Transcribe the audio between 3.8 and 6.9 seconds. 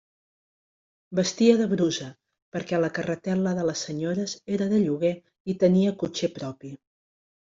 senyores era de lloguer i tenia cotxer propi.